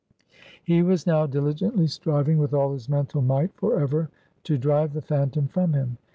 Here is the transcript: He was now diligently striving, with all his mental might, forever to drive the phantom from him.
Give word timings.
He 0.63 0.81
was 0.81 1.05
now 1.05 1.27
diligently 1.27 1.85
striving, 1.85 2.39
with 2.39 2.55
all 2.55 2.73
his 2.73 2.89
mental 2.89 3.21
might, 3.21 3.53
forever 3.53 4.09
to 4.45 4.57
drive 4.57 4.93
the 4.93 5.01
phantom 5.03 5.47
from 5.47 5.73
him. 5.73 5.99